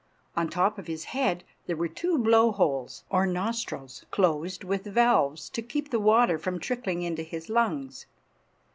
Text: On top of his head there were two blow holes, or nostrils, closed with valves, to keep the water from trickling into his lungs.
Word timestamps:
On 0.35 0.49
top 0.49 0.79
of 0.79 0.87
his 0.87 1.03
head 1.03 1.43
there 1.67 1.75
were 1.77 1.87
two 1.87 2.17
blow 2.17 2.51
holes, 2.51 3.03
or 3.11 3.27
nostrils, 3.27 4.03
closed 4.09 4.63
with 4.63 4.83
valves, 4.83 5.47
to 5.51 5.61
keep 5.61 5.91
the 5.91 5.99
water 5.99 6.39
from 6.39 6.59
trickling 6.59 7.03
into 7.03 7.21
his 7.21 7.49
lungs. 7.49 8.07